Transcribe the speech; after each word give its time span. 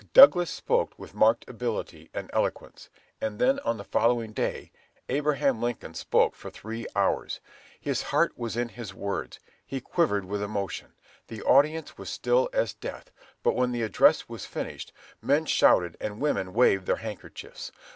Douglas 0.13 0.49
spoke 0.49 0.97
with 0.97 1.13
marked 1.13 1.47
ability 1.47 2.09
and 2.11 2.31
eloquence, 2.33 2.89
and 3.21 3.37
then 3.37 3.59
on 3.59 3.77
the 3.77 3.83
following 3.83 4.33
day, 4.33 4.71
Abraham 5.09 5.61
Lincoln 5.61 5.93
spoke 5.93 6.33
for 6.35 6.49
three 6.49 6.87
hours. 6.95 7.39
His 7.79 8.01
heart 8.01 8.35
was 8.35 8.57
in 8.57 8.69
his 8.69 8.95
words. 8.95 9.39
He 9.63 9.79
quivered 9.79 10.25
with 10.25 10.41
emotion. 10.41 10.93
The 11.27 11.43
audience 11.43 11.99
were 11.99 12.05
still 12.05 12.49
as 12.51 12.73
death, 12.73 13.11
but 13.43 13.53
when 13.55 13.73
the 13.73 13.83
address 13.83 14.27
was 14.27 14.43
finished, 14.47 14.91
men 15.21 15.45
shouted 15.45 15.97
and 16.01 16.19
women 16.19 16.51
waved 16.51 16.87
their 16.87 16.95
handkerchiefs. 16.95 17.71